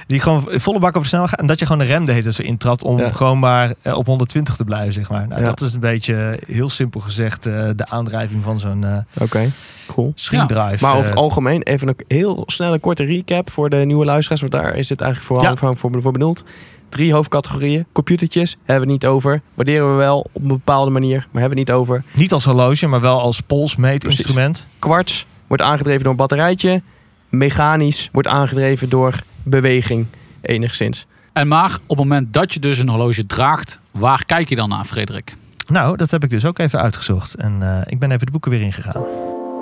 [0.08, 1.40] Die gewoon volle bak op de snelheid gaat.
[1.40, 3.12] En dat je gewoon de rem de hele zo intrapt om Ja.
[3.12, 5.28] gewoon maar eh, op 120 te blijven, zeg maar.
[5.28, 5.46] Nou, Ja.
[5.48, 9.52] Dat is een beetje, heel simpel gezegd, eh, de aandrijving van zo'n eh Oké,
[9.88, 10.12] cool.
[10.16, 10.78] springdrive.
[10.84, 14.42] Maar over eh, het algemeen, even een heel snelle korte recap voor de nieuwe luisteraars.
[14.42, 16.44] Want daar is het eigenlijk vooral voor, voor bedoeld.
[16.90, 17.86] Drie hoofdcategorieën.
[17.92, 19.42] Computertjes hebben we het niet over.
[19.54, 22.04] Waarderen we wel op een bepaalde manier, maar hebben we het niet over.
[22.12, 24.68] niet als horloge, maar wel als polsmeetinstrument.
[24.80, 26.82] Kwarts wordt aangedreven door een batterijtje.
[27.30, 30.06] Mechanisch wordt aangedreven door beweging
[30.42, 31.06] enigszins.
[31.34, 34.70] En maar op het moment dat je dus een horloge draagt, waar kijk je dan
[34.70, 35.36] naar, Frederik?
[35.66, 37.36] Nou, dat heb ik dus ook even uitgezocht.
[37.36, 39.04] En eh, ik ben even de boeken weer ingegaan.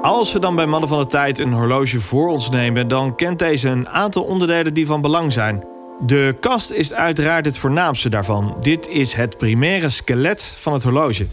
[0.01, 3.39] Als we dan bij Mannen van de Tijd een horloge voor ons nemen, dan kent
[3.39, 5.63] deze een aantal onderdelen die van belang zijn.
[6.05, 8.57] De kast is uiteraard het voornaamste daarvan.
[8.61, 11.27] Dit is het primaire skelet van het horloge.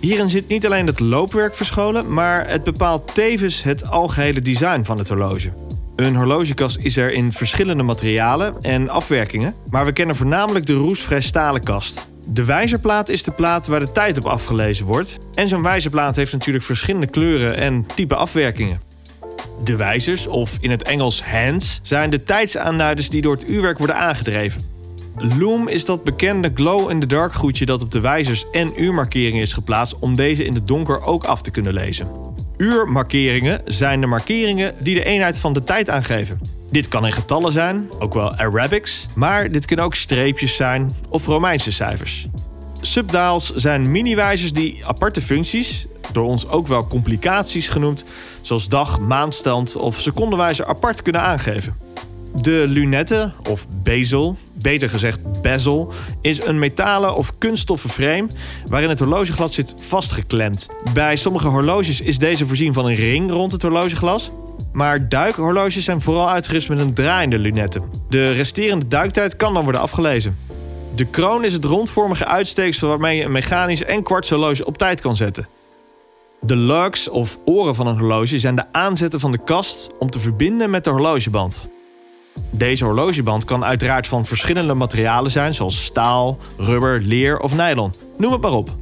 [0.00, 4.98] Hierin zit niet alleen het loopwerk verscholen, maar het bepaalt tevens het algehele design van
[4.98, 5.52] het horloge.
[5.96, 11.20] Een horlogekast is er in verschillende materialen en afwerkingen, maar we kennen voornamelijk de roestvrij
[11.20, 12.08] stalen kast.
[12.26, 15.18] De wijzerplaat is de plaat waar de tijd op afgelezen wordt.
[15.34, 18.89] En zo'n wijzerplaat heeft natuurlijk verschillende kleuren en type afwerkingen.
[19.64, 23.96] De wijzers, of in het Engels hands, zijn de tijdsaanduiders die door het uurwerk worden
[23.96, 24.62] aangedreven.
[25.16, 30.16] Loom is dat bekende glow-in-the-dark goedje dat op de wijzers en uurmarkeringen is geplaatst om
[30.16, 32.08] deze in het donker ook af te kunnen lezen.
[32.56, 36.40] Uurmarkeringen zijn de markeringen die de eenheid van de tijd aangeven.
[36.70, 41.26] Dit kan in getallen zijn, ook wel Arabics, maar dit kunnen ook streepjes zijn of
[41.26, 42.28] Romeinse cijfers.
[42.80, 48.04] Subdials zijn mini-wijzers die aparte functies, door ons ook wel complicaties genoemd,
[48.40, 51.76] zoals dag, maandstand of secondenwijzer apart kunnen aangeven.
[52.34, 58.26] De lunette, of bezel, beter gezegd bezel, is een metalen of kunststoffen frame
[58.66, 60.68] waarin het horlogeglas zit vastgeklemd.
[60.94, 64.30] Bij sommige horloges is deze voorzien van een ring rond het horlogeglas.
[64.72, 67.80] Maar duikhorloges zijn vooral uitgerust met een draaiende lunette.
[68.08, 70.36] De resterende duiktijd kan dan worden afgelezen.
[71.00, 75.16] De kroon is het rondvormige uitsteeksel waarmee je een mechanisch en kwartshorloge op tijd kan
[75.16, 75.48] zetten.
[76.40, 80.18] De lugs of oren van een horloge zijn de aanzetten van de kast om te
[80.18, 81.66] verbinden met de horlogeband.
[82.50, 87.94] Deze horlogeband kan uiteraard van verschillende materialen zijn, zoals staal, rubber, leer of nylon.
[88.16, 88.76] Noem het maar op.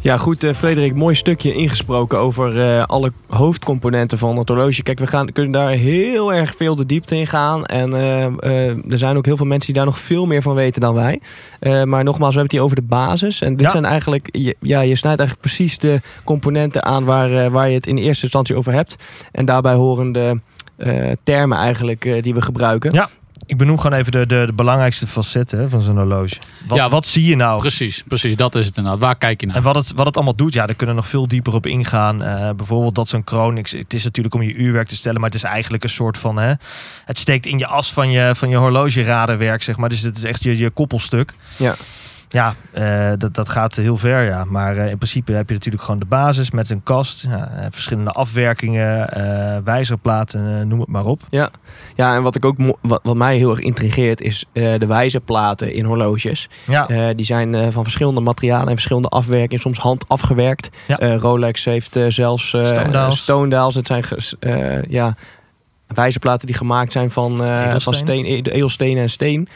[0.00, 4.82] Ja, goed, uh, Frederik, mooi stukje ingesproken over uh, alle hoofdcomponenten van het horloge.
[4.82, 7.64] Kijk, we gaan, kunnen daar heel erg veel de diepte in gaan.
[7.66, 8.22] En uh,
[8.92, 11.20] er zijn ook heel veel mensen die daar nog veel meer van weten dan wij.
[11.84, 13.40] maar nogmaals, we hebben het hier over de basis.
[13.40, 13.70] En dit Ja.
[13.70, 17.86] zijn eigenlijk, je, ja, je snijdt eigenlijk precies de componenten aan waar, waar je het
[17.86, 18.96] in eerste instantie over hebt.
[19.32, 20.40] En daarbij horen de
[21.22, 22.92] termen eigenlijk eh, die we gebruiken.
[22.92, 23.08] Ja.
[23.48, 26.36] Ik benoem gewoon even de, de, de belangrijkste facetten hè, van zo'n horloge.
[26.66, 27.60] Wat, Ja, wat zie je nou?
[27.60, 28.36] Precies, precies.
[28.36, 29.00] Dat is het inderdaad.
[29.00, 29.56] Waar kijk je naar?
[29.56, 31.66] En wat het, wat het allemaal doet, ja, daar kunnen we nog veel dieper op
[31.66, 32.22] ingaan.
[32.22, 35.30] Eh, bijvoorbeeld dat zo'n kroon, ik- het is natuurlijk om je uurwerk te stellen, maar
[35.30, 36.52] het is eigenlijk een soort van, hè,
[37.04, 39.88] het steekt in je as van je, van je horlogeraderwerk, zeg maar.
[39.88, 41.32] Dus het is echt je, je koppelstuk.
[41.56, 41.74] Ja.
[42.28, 44.44] Ja, eh, dat, dat gaat heel ver, ja.
[44.44, 47.66] Maar eh, in principe heb je natuurlijk gewoon de basis met een kast, ja, eh,
[47.70, 51.20] verschillende afwerkingen, eh wijzerplaten, noem het maar op.
[51.94, 55.84] Ja, en wat, ik ook wat, wat mij heel erg intrigeert is de wijzerplaten in
[55.84, 56.48] horloges.
[56.66, 60.68] Ja, die zijn van verschillende materialen en verschillende afwerkingen, soms hand afgewerkt.
[60.86, 61.16] Ja.
[61.16, 62.50] Rolex heeft zelfs
[63.48, 63.74] dials.
[63.74, 65.14] Het zijn ja,
[65.86, 67.42] wijzerplaten die gemaakt zijn van,
[67.76, 69.48] van steen, e- edelstenen en steen.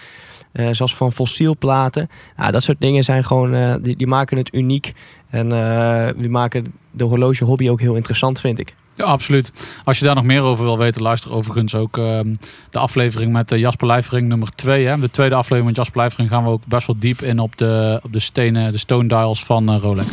[0.53, 2.09] Eh, zoals van fossielplaten.
[2.37, 4.93] Ja, dat soort dingen zijn gewoon, eh, die, die maken het uniek.
[5.31, 8.75] En eh, die maken de horlogehobby ook heel interessant, vind ik.
[8.97, 9.53] Ja, absoluut.
[9.85, 12.35] Als je daar nog meer over wil weten, luister overigens ook ehm,
[12.71, 14.87] de aflevering met Jasper Lijvering nummer 2.
[14.87, 14.99] Hè.
[14.99, 18.01] De tweede aflevering met Jasper Lijvering gaan we ook best wel diep in op de,
[18.03, 20.07] op de stenen, de stone dials van Rolex.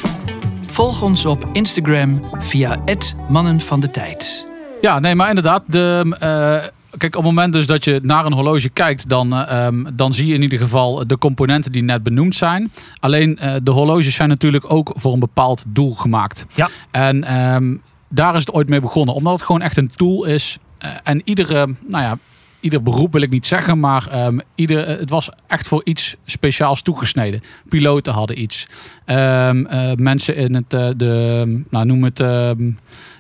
[0.65, 4.47] Volg ons op Instagram via het Mannen van de Tijd.
[4.81, 5.63] Ja, nee, maar inderdaad.
[5.67, 9.65] De, eh, kijk, op het moment dus dat je naar een horloge kijkt, dan, eh,
[9.65, 12.71] ehm, dan zie je in ieder geval de componenten die net benoemd zijn.
[12.99, 16.45] Alleen eh, de horloges zijn natuurlijk ook voor een bepaald doel gemaakt.
[16.53, 16.69] Ja.
[16.91, 17.75] En ehm,
[18.09, 20.57] daar is het ooit mee begonnen, omdat het gewoon echt een tool is.
[20.77, 22.17] Eh, en iedere, nou ja,
[22.59, 26.15] ieder beroep wil ik niet zeggen, maar ehm, ieder, eh, het was echt voor iets
[26.25, 27.41] speciaals toegesneden.
[27.69, 28.67] Piloten hadden iets.
[29.05, 32.71] Ehm, eh, mensen in het, eh, de, nou noem het, ehm,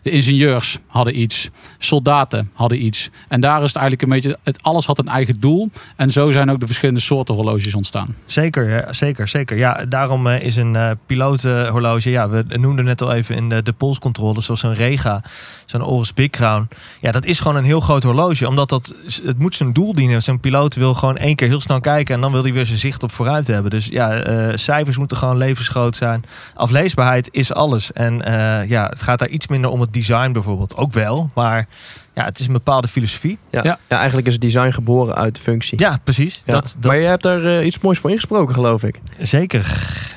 [0.01, 1.49] de ingenieurs hadden iets.
[1.77, 3.09] Soldaten hadden iets.
[3.27, 5.69] En daar is het eigenlijk een beetje, het, alles had een eigen doel.
[5.95, 8.15] En zo zijn ook de verschillende soorten horloges ontstaan.
[8.25, 9.57] Zeker, zeker, zeker.
[9.57, 13.71] Ja, daarom is een eh pilotenhorloge, ja, we noemden net al even in de, de
[13.71, 15.23] polscontrole, zoals zo'n Rega,
[15.65, 16.67] zo'n Oris Big Crown.
[16.99, 18.95] Ja, dat is gewoon een heel groot horloge, omdat dat,
[19.29, 20.21] het moet zijn doel dienen.
[20.21, 22.79] Zo'n piloot wil gewoon één keer heel snel kijken en dan wil hij weer zijn
[22.79, 23.71] zicht op vooruit hebben.
[23.71, 26.23] Dus ja, eh, cijfers moeten gewoon levensgroot zijn.
[26.53, 27.91] Afleesbaarheid is alles.
[27.91, 30.75] En eh, ja, het gaat daar iets minder om het design bijvoorbeeld.
[30.75, 31.67] Ook wel, maar
[32.15, 33.37] ja, het is een bepaalde filosofie.
[33.49, 33.77] Ja, Ja.
[33.87, 33.97] ja.
[33.97, 35.79] eigenlijk is het design geboren uit de functie.
[35.79, 36.41] Ja, precies.
[36.45, 36.53] Ja.
[36.53, 38.99] Dat, dat, Maar je hebt daar eh, iets moois voor ingesproken, geloof ik.
[39.21, 39.63] Zeker.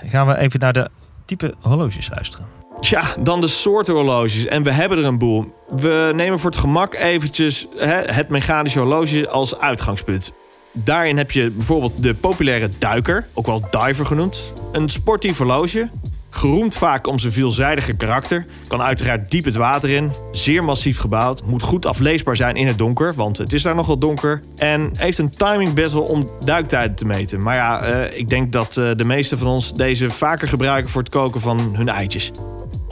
[0.06, 0.88] Gaan we even naar de
[1.24, 2.61] type horloges luisteren.
[2.82, 4.46] Tja, dan de soorten horloges.
[4.46, 5.54] En we hebben er een boel.
[5.76, 10.32] We nemen voor het gemak eventjes hè, het mechanische horloge als uitgangspunt.
[10.72, 14.52] Daarin heb je bijvoorbeeld de populaire duiker, ook wel diver genoemd.
[14.72, 15.90] Een sportief horloge,
[16.30, 18.46] geroemd vaak om zijn veelzijdige karakter.
[18.66, 21.44] Kan uiteraard diep het water in, zeer massief gebouwd.
[21.44, 24.42] Moet goed afleesbaar zijn in het donker, want het is daar nogal donker.
[24.56, 27.42] En heeft een timing bezel om duiktijden te meten.
[27.42, 31.02] Maar ja, eh, ik denk dat eh, de meesten van ons deze vaker gebruiken voor
[31.02, 32.32] het koken van hun eitjes.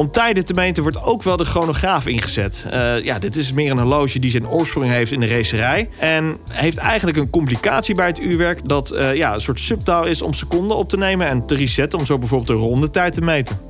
[0.00, 2.66] Om tijden te meten wordt ook wel de chronograaf ingezet.
[2.70, 5.88] Eh, ja, dit is meer een horloge die zijn oorsprong heeft in de racerij.
[5.98, 8.68] En heeft eigenlijk een complicatie bij het uurwerk...
[8.68, 11.98] dat eh, ja, een soort subtaal is om seconden op te nemen en te resetten...
[11.98, 13.69] om zo bijvoorbeeld de rondetijd te meten.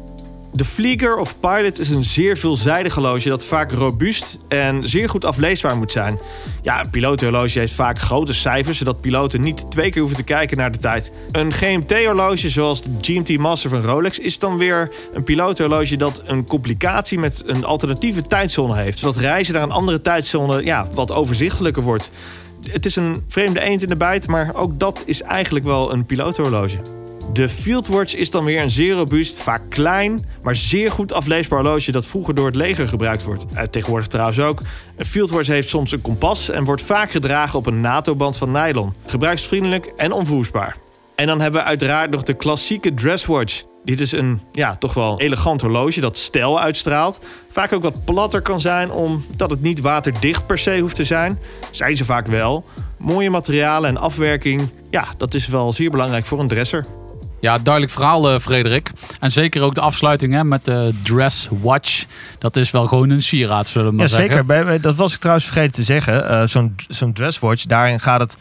[0.53, 5.25] De Flieger of Pilot is een zeer veelzijdig horloge dat vaak robuust en zeer goed
[5.25, 6.19] afleesbaar moet zijn.
[6.63, 10.57] Ja, een pilotenhorloge heeft vaak grote cijfers, zodat piloten niet twee keer hoeven te kijken
[10.57, 11.13] naar de tijd.
[11.33, 16.47] Een GMT-horloge zoals de GMT Master van Rolex is dan weer een pilotenhorloge dat een
[16.47, 21.83] complicatie met een alternatieve tijdzone heeft, zodat reizen naar een andere tijdzone ja, wat overzichtelijker
[21.83, 22.11] wordt.
[22.65, 26.07] Het is een vreemde eend in de bijt, maar ook dat is eigenlijk wel een
[26.07, 27.00] pilotenhorloge.
[27.33, 31.93] De Fieldwatch is dan weer een zeer robuust, vaak klein, maar zeer goed afleesbaar horloge
[31.93, 33.47] dat vroeger door het leger gebruikt wordt.
[33.55, 34.61] Eh, tegenwoordig trouwens ook.
[34.97, 38.95] Een Fieldwatch heeft soms een kompas en wordt vaak gedragen op een NATO-band van nylon.
[39.07, 40.77] Gebruiksvriendelijk en onvoersbaar.
[41.15, 43.63] En dan hebben we uiteraard nog de klassieke dresswatch.
[43.85, 47.21] Dit is een ja, toch wel elegant horloge dat stijl uitstraalt.
[47.51, 51.39] Vaak ook wat platter kan zijn omdat het niet waterdicht per se hoeft te zijn.
[51.71, 52.65] Zijn ze vaak wel.
[52.99, 56.87] Mooie materialen en afwerking, ja, dat is wel zeer belangrijk voor een dresser.
[57.41, 58.91] Ja, duidelijk verhaal, uh, Frederik.
[59.21, 62.05] En zeker ook de afsluiting hè, met de dress watch.
[62.39, 64.45] Dat is wel gewoon een sieraad, zullen we maar ja, zeggen.
[64.47, 64.65] Zeker.
[64.65, 66.31] Bij, dat was ik trouwens vergeten te zeggen.
[66.31, 68.37] Uh, Zo'n zo'n dresswatch, daarin gaat het...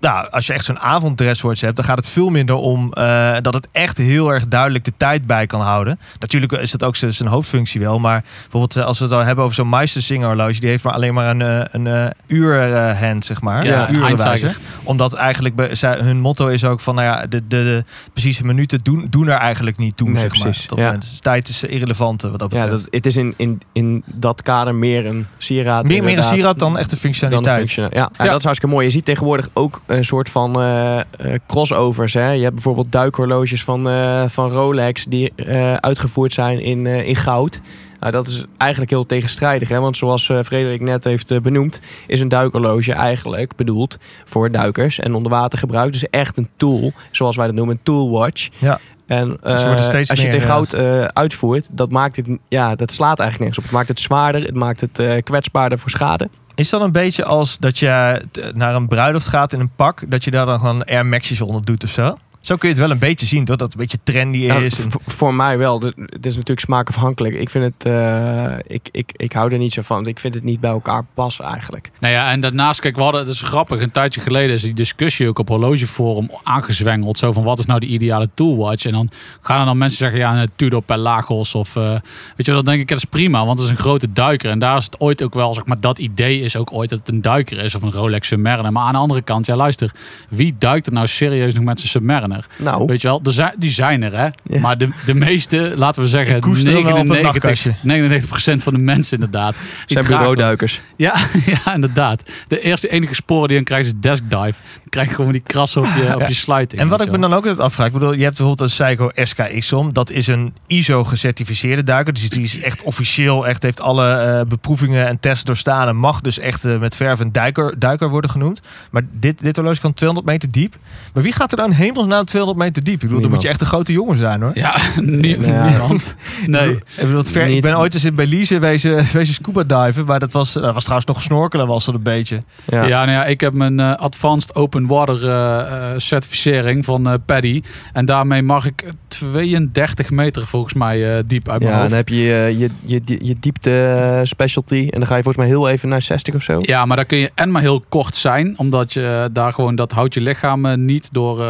[0.00, 3.54] Nou, als je echt zo'n avonddresswatch hebt, dan gaat het veel minder om uh, dat
[3.54, 5.98] het echt heel erg duidelijk de tijd bij kan houden.
[6.18, 7.98] Natuurlijk is dat ook zijn hoofdfunctie wel.
[7.98, 11.14] Maar bijvoorbeeld als we het al hebben over zo'n Meistersinger horloge, die heeft maar alleen
[11.14, 13.64] maar een, een uurhand, zeg maar.
[13.64, 14.56] Ja, urenwijzer.
[14.82, 17.84] Omdat eigenlijk hun motto is ook van, nou ja, de, de, de
[18.28, 20.68] precieze minuten doen, doen er eigenlijk niet toe, nee, zeg precies.
[20.68, 20.80] maar.
[20.80, 20.92] Ja.
[20.92, 22.70] Dus tijd is irrelevant wat dat betreft.
[22.70, 25.88] Ja, dat, het is in, in, in dat kader meer een sieraad.
[25.88, 27.74] Meer, meer een sieraad dan echt een functionaliteit.
[27.74, 28.10] Dan een ja.
[28.18, 28.24] ja.
[28.24, 28.86] dat is hartstikke mooi.
[28.86, 32.14] Je ziet tegenwoordig ook een soort van uh, uh, crossovers.
[32.14, 32.30] Hè?
[32.30, 35.32] Je hebt bijvoorbeeld duikhorloges van, uh, van Rolex die
[35.80, 37.60] uitgevoerd zijn in, in goud.
[38.00, 39.68] Nou, dat is eigenlijk heel tegenstrijdig.
[39.68, 39.80] Hè?
[39.80, 44.98] Want zoals uh, Frederik net heeft uh, benoemd, is een duikhorloge eigenlijk bedoeld voor duikers
[44.98, 45.92] en onderwatergebruik.
[45.92, 48.48] Dus echt een tool, zoals wij dat noemen, een toolwatch.
[48.58, 48.80] Ja.
[49.06, 49.76] En uh,
[50.08, 50.74] als je in goud
[51.12, 53.64] uitvoert, dat, maakt het, ja, dat slaat eigenlijk niks op.
[53.64, 56.28] Het maakt het zwaarder, het maakt het kwetsbaarder voor schade.
[56.54, 58.22] Is dat een beetje als dat je
[58.54, 61.64] naar een bruiloft gaat in een pak, dat je daar dan gewoon Air Max's onder
[61.64, 62.16] doet of zo?
[62.48, 63.56] Zo kun je het wel een beetje zien, toch?
[63.56, 64.76] Dat het een beetje trendy is.
[64.76, 65.80] Ja, voor mij wel.
[65.96, 67.34] Het is natuurlijk smaakafhankelijk.
[67.34, 67.86] Ik vind het...
[67.86, 70.06] Uh, ik, ik, ik hou er niet zo van.
[70.06, 71.90] Ik vind het niet bij elkaar passen eigenlijk.
[72.00, 73.20] Nou ja, en daarnaast, kijk, we hadden...
[73.20, 73.80] Het is grappig.
[73.80, 77.18] Een tijdje geleden is die discussie ook op horlogeforum aangezwengeld.
[77.18, 78.84] Zo van, wat is nou de ideale toolwatch?
[78.84, 81.76] En dan gaan er dan mensen zeggen, ja, een Tudor Pelagos of...
[81.76, 81.90] Uh,
[82.36, 84.50] weet je, dan denk ik, dat is prima, want het is een grote duiker.
[84.50, 86.98] En daar is het ooit ook wel, zeg maar, dat idee is ook ooit dat
[86.98, 87.74] het een duiker is.
[87.74, 88.72] Of een Rolex Submariner.
[88.72, 89.90] Maar aan de andere kant, ja, luister.
[90.28, 92.37] Wie duikt er nou serieus nog met zijn Submariner?
[92.56, 92.86] Nou.
[92.86, 94.28] Weet je wel, er zijn, die zijn er, hè?
[94.42, 94.60] Ja.
[94.60, 99.56] Maar de, de meeste, laten we zeggen, 99, 99% van de mensen inderdaad.
[99.86, 100.80] Zijn bureauduikers.
[100.96, 101.14] Ja,
[101.64, 102.22] ja, inderdaad.
[102.48, 104.62] De eerste enige sporen die dan krijgen is desk dive.
[104.74, 106.80] Dan krijg je gewoon die krassen op je, op je sluiting.
[106.80, 109.10] En wat ik me dan ook altijd afvraag, ik bedoel, je hebt bijvoorbeeld een Seiko
[109.14, 109.92] SKX-om.
[109.92, 112.12] Dat is een ISO-gecertificeerde duiker.
[112.12, 115.88] Dus die is echt officieel, echt heeft alle uh, beproevingen en tests doorstaan.
[115.88, 118.60] En mag dus echt uh, met verf een duiker, duiker worden genoemd.
[118.90, 120.76] Maar dit, dit horloge kan 200 meter diep.
[121.12, 122.94] Maar wie gaat er dan hemelsnaam 200 meter diep?
[122.94, 124.50] Ik bedoel, dan moet je echt een grote jongen zijn hoor.
[124.54, 125.68] Ja, nie Ja.
[125.68, 126.16] niemand.
[126.46, 126.70] Nee.
[126.70, 130.04] Ik, bedoel, ver, ik ben ooit eens in Belize wezen, wezen scuba diven.
[130.04, 132.42] Maar dat was, dat was trouwens nog snorkelen was dat een beetje.
[132.64, 132.84] Ja.
[132.84, 137.14] Ja, nou ja, ik heb mijn eh, Advanced Open Water eh, eh, certificering van eh
[137.26, 137.62] Paddy.
[137.92, 141.88] En daarmee mag ik 32 meter volgens mij eh, diep uit mijn Ja, hoofd.
[141.88, 142.70] dan heb je je, je,
[143.04, 144.86] je, je diepte specialty.
[144.90, 146.58] En dan ga je volgens mij heel even naar 60 of zo.
[146.62, 149.92] Ja, maar dan kun je en maar heel kort zijn, omdat je daar gewoon dat
[149.92, 151.44] houdt je lichaam niet door.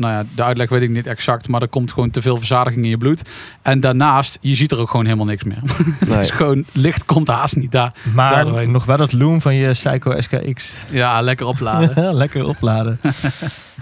[0.00, 2.84] Nou ja, de uitleg weet ik niet exact, maar er komt gewoon te veel verzadiging
[2.84, 3.22] in je bloed.
[3.62, 5.58] En daarnaast, je ziet er ook gewoon helemaal niks meer.
[6.00, 6.18] Het Nee.
[6.18, 7.92] is gewoon licht komt haast niet daar.
[8.14, 10.72] Maar nog wel dat loom van je Seiko SKX.
[10.90, 12.14] Ja, lekker opladen.
[12.22, 13.00] Lekker opladen.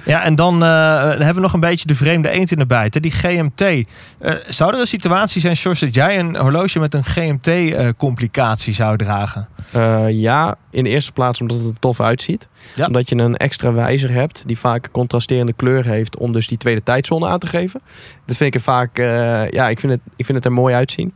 [0.05, 2.95] ja, en dan eh, hebben we nog een beetje de vreemde eend in de bijt.
[2.95, 3.01] Hè?
[3.01, 3.61] Die GMT.
[3.61, 8.97] Eh, zou er een situatie zijn, Sjors, dat jij een horloge met een GMT-complicatie zou
[8.97, 9.49] dragen?
[9.73, 12.49] Eh, ja, in de eerste plaats omdat het er tof uitziet.
[12.75, 12.87] Ja.
[12.87, 16.83] Omdat je een extra wijzer hebt die vaak contrasterende kleur heeft om dus die tweede
[16.83, 17.81] tijdzone aan te geven.
[18.25, 20.75] Dat vind ik er vaak, eh, ja, ik vind, het, ik vind het er mooi
[20.75, 21.15] uitzien.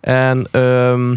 [0.00, 1.16] En ehm,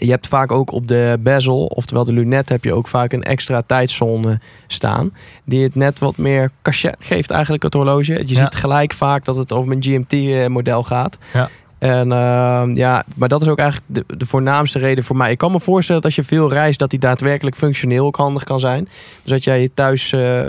[0.00, 3.22] je hebt vaak ook op de bezel, oftewel de lunet, heb je ook vaak een
[3.22, 5.12] extra tijdzone staan.
[5.44, 8.12] Die het net wat meer cachet geeft eigenlijk het horloge.
[8.12, 8.42] Je Ja.
[8.44, 11.18] ziet gelijk vaak dat het over mijn GMT-model gaat.
[11.32, 11.48] Ja.
[11.78, 15.30] En ehm, ja, maar dat is ook eigenlijk de, de voornaamste reden voor mij.
[15.30, 18.44] Ik kan me voorstellen dat als je veel reist, dat die daadwerkelijk functioneel ook handig
[18.44, 18.88] kan zijn.
[19.22, 20.40] Dus dat jij je thuis eh,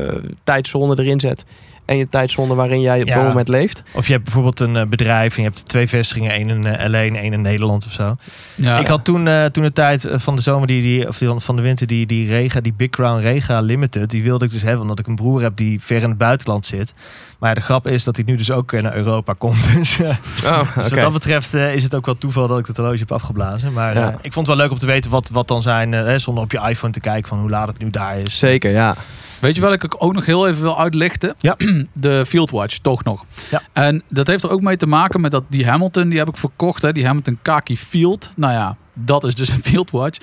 [0.43, 1.45] tijdzone erin zet.
[1.91, 3.15] En je tijdzone waarin jij op Ja.
[3.15, 3.83] dat moment leeft.
[3.93, 6.31] Of je hebt bijvoorbeeld een eh, bedrijf en je hebt twee vestigingen.
[6.31, 8.15] één in eh, LA en één in Nederland of zo.
[8.55, 11.29] Ja, ik had toen, eh, toen de tijd van de zomer, die, die, of die,
[11.37, 14.09] van de winter, die, die Rega, die Big Crown Rega Limited.
[14.09, 16.65] Die wilde ik dus hebben, omdat ik een broer heb die ver in het buitenland
[16.65, 16.93] zit.
[17.39, 19.73] Maar ja, de grap is dat hij nu dus ook naar Europa komt.
[19.75, 20.09] Dus, eh,
[20.45, 22.97] Oh, Dus wat dat betreft eh, is het ook wel toeval dat ik het horloge
[22.99, 23.73] heb afgeblazen.
[23.73, 24.07] Maar Ja.
[24.09, 26.43] eh, ik vond het wel leuk om te weten wat, wat dan zijn, hè, zonder
[26.43, 28.39] op je iPhone te kijken van hoe laat het nu daar is.
[28.39, 28.95] Zeker, ja.
[29.41, 31.35] Weet je welke ik ook nog heel even wil uitlichten?
[31.39, 31.55] Ja.
[31.93, 33.25] De Fieldwatch, toch nog.
[33.49, 33.61] Ja.
[33.73, 36.37] En dat heeft er ook mee te maken met dat die Hamilton, die heb ik
[36.37, 36.81] verkocht.
[36.81, 38.33] Hè, die Hamilton Kaki Field.
[38.35, 40.19] Nou ja, dat is dus een Fieldwatch.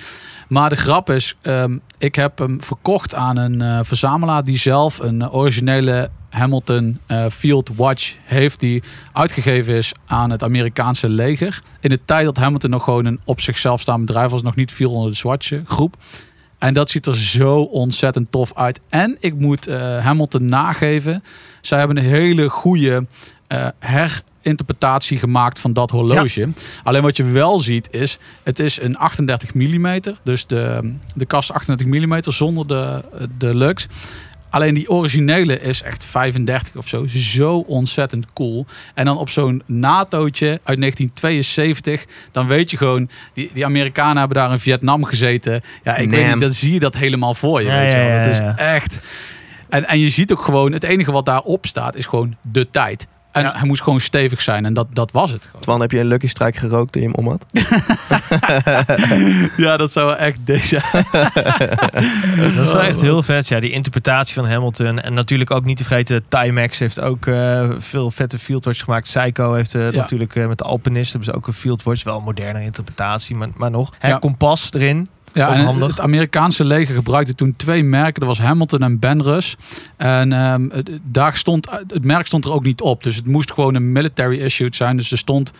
[0.47, 4.99] Maar de grap is, ehm, ik heb hem verkocht aan een eh, verzamelaar die zelf
[4.99, 11.59] een originele Hamilton eh, Field Watch heeft die uitgegeven is aan het Amerikaanse leger.
[11.79, 14.73] In de tijd dat Hamilton nog gewoon een op zichzelf staand bedrijf was, nog niet
[14.73, 15.95] viel onder de Swatch groep.
[16.59, 18.79] En dat ziet er zo ontzettend tof uit.
[18.89, 21.23] En ik moet eh, Hamilton nageven.
[21.61, 23.05] Zij hebben een hele goede
[23.47, 24.05] eh,
[24.41, 26.49] interpretatie gemaakt van dat horloge.
[26.83, 29.99] Alleen wat je wel ziet is, het is een 38 mm.
[30.23, 33.01] Dus de, de kast 38 mm zonder de,
[33.37, 33.87] de lux.
[34.49, 37.07] Alleen die originele is echt 35 of zo.
[37.07, 38.65] Zo ontzettend cool.
[38.93, 42.05] En dan op zo'n NATO'tje uit 1972.
[42.31, 45.61] Dan weet je gewoon, die, die Amerikanen hebben daar in Vietnam gezeten.
[45.83, 47.67] Ja, ik weet niet, dan zie je dat helemaal voor je.
[47.67, 48.17] Ja, weet je wel.
[48.17, 49.01] Dat is echt...
[49.69, 53.07] En, en je ziet ook gewoon, het enige wat daarop staat is gewoon de tijd.
[53.31, 53.53] En Ja.
[53.57, 54.65] hij moest gewoon stevig zijn.
[54.65, 55.61] En dat, dat was het gewoon.
[55.61, 57.45] Twan, heb je een Lucky Strike gerookt toen je hem om had?
[59.57, 60.81] Ja, dat zou echt deze.
[62.55, 63.47] Dat is wel echt heel vet.
[63.47, 64.99] Ja, die interpretatie van Hamilton.
[65.01, 69.03] En natuurlijk ook niet te vergeten, Timex heeft ook eh, veel vette fieldwatch gemaakt.
[69.03, 69.97] Psycho heeft eh, Ja.
[69.97, 72.03] natuurlijk eh, met de Alpinist hebben ze ook een fieldwatch.
[72.03, 73.93] Wel een moderne interpretatie, maar, maar nog.
[73.99, 74.17] Hè, Ja.
[74.17, 75.09] Kompas erin.
[75.39, 78.19] Ja, en het Amerikaanse leger gebruikte toen twee merken.
[78.19, 79.55] Dat was Hamilton en Benrus.
[79.97, 83.03] En ehm, het, daar stond, het merk stond er ook niet op.
[83.03, 84.97] Dus het moest gewoon een military issued zijn.
[84.97, 85.51] Dus er stond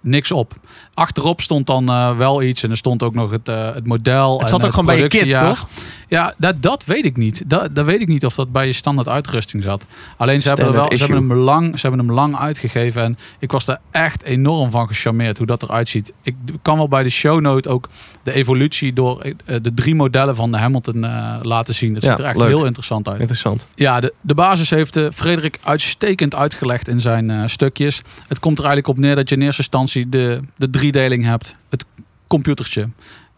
[0.00, 0.54] niks op.
[0.94, 2.62] Achterop stond dan eh, wel iets.
[2.62, 4.32] En er stond ook nog het, eh, het model.
[4.32, 5.68] Het en zat ook gewoon bij je kids, toch?
[6.08, 7.42] Ja, dat, dat weet ik niet.
[7.46, 9.86] Dat, dat weet ik niet of dat bij je standaard uitrusting zat.
[10.16, 13.02] Alleen ze hebben, wel, ze, hebben hem lang, ze hebben hem lang uitgegeven.
[13.02, 16.12] En ik was daar echt enorm van gecharmeerd hoe dat eruit ziet.
[16.22, 17.88] Ik kan wel bij de shownote ook
[18.22, 21.94] de evolutie door eh, de drie modellen van de Hamilton eh, laten zien.
[21.94, 22.48] Dat Ja, ziet er echt leuk.
[22.48, 23.18] heel interessant uit.
[23.20, 23.66] Interessant.
[23.74, 28.02] Ja, de, de basis heeft eh, Frederik uitstekend uitgelegd in zijn stukjes.
[28.28, 31.54] Het komt er eigenlijk op neer dat je in eerste instantie de, de driedeling hebt.
[31.68, 31.84] Het
[32.26, 32.88] computertje,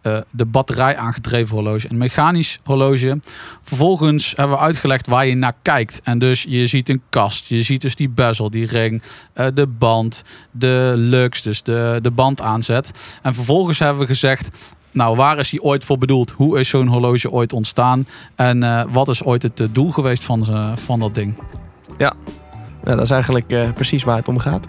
[0.00, 3.20] eh, de batterij aangedreven horloge, een mechanisch horloge.
[3.62, 6.00] Vervolgens hebben we uitgelegd waar je naar kijkt.
[6.04, 9.66] En dus je ziet een kast, je ziet dus die bezel, die ring, eh, de
[9.66, 13.18] band, de lux, dus de, de band aanzet.
[13.22, 14.58] En vervolgens hebben we gezegd,
[14.90, 16.30] nou, waar is die ooit voor bedoeld?
[16.30, 18.06] Hoe is zo'n horloge ooit ontstaan?
[18.34, 20.46] En eh, wat is ooit het doel geweest van,
[20.78, 21.34] van dat ding?
[21.98, 22.12] Ja,
[22.84, 24.68] dat is eigenlijk precies waar het om gaat.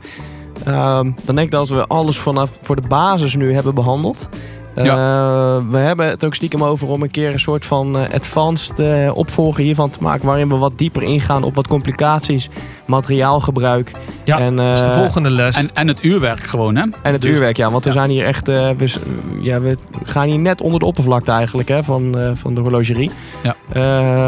[0.65, 4.29] Ehm, dan denk ik dat we alles vanaf voor de basis nu hebben behandeld.
[4.75, 8.79] Eh, we hebben het ook stiekem over om een keer een soort van eh, advanced
[8.79, 10.25] eh, opvolger hiervan te maken.
[10.25, 12.49] Waarin we wat dieper ingaan op wat complicaties,
[12.85, 13.91] materiaalgebruik.
[14.23, 15.55] Ja, en, dat is de eh, volgende les.
[15.55, 16.81] En, en het uurwerk gewoon, hè?
[16.81, 17.71] En het Dus- uurwerk, ja.
[17.71, 17.95] Want we ja.
[17.95, 18.49] zijn hier echt...
[18.49, 18.93] eh, we,
[19.41, 23.11] ja, we gaan hier net onder de oppervlakte eigenlijk hè, van, eh, van de horlogerie.
[23.43, 23.55] Ja.
[23.69, 23.81] Eh,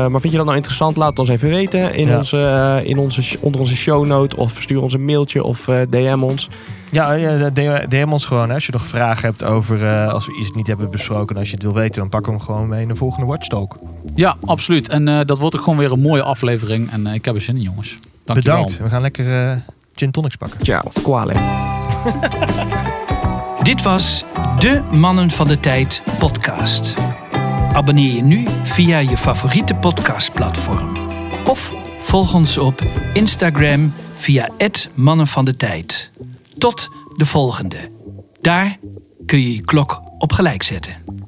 [0.08, 0.98] maar vind je dat nou interessant?
[0.98, 2.18] Laat het ons even weten in Ja.
[2.18, 4.38] onze, in onze, onder onze shownote.
[4.38, 6.50] Of stuur ons een mailtje of eh, DM ons.
[6.94, 8.48] Ja, ja de- DM ons gewoon.
[8.50, 8.54] Hè.
[8.54, 11.36] Als je nog vragen hebt over eh, als we iets niet hebben besproken.
[11.36, 13.26] En als je het wil weten, dan pakken we hem gewoon mee in de volgende
[13.26, 13.78] Watchtalk.
[14.16, 14.88] Ja, absoluut.
[14.90, 16.92] En eh, dat wordt ook gewoon weer een mooie aflevering.
[16.92, 17.98] En eh, ik heb er zin in, jongens.
[18.26, 18.58] Dankjewel.
[18.62, 18.82] Bedankt.
[18.84, 19.58] We gaan lekker eh,
[19.96, 20.60] gin tonics pakken.
[20.66, 21.34] Ciao, squale.
[23.64, 24.24] Dit was
[24.60, 26.96] de Mannen van de Tijd podcast.
[27.74, 30.98] Abonneer je nu via je favoriete podcastplatform.
[31.46, 32.82] Of volg ons op
[33.14, 36.12] Instagram via het Mannen van de Tijd.
[36.58, 37.92] Tot de volgende.
[38.42, 38.80] Daar
[39.26, 41.23] kun je je klok op gelijk zetten.